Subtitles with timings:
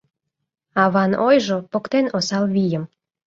[0.83, 2.83] Аван ойжо поктен осал вийым.